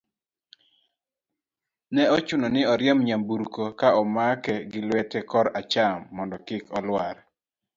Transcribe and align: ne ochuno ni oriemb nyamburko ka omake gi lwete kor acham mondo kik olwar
ne 1.93 2.03
ochuno 2.15 2.47
ni 2.53 2.61
oriemb 2.73 3.01
nyamburko 3.07 3.63
ka 3.79 3.87
omake 4.01 4.55
gi 4.71 4.81
lwete 4.87 5.19
kor 5.31 5.47
acham 5.59 5.97
mondo 6.15 6.37
kik 6.47 6.63
olwar 6.77 7.15